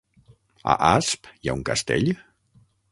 [0.73, 2.13] A Asp hi ha un castell?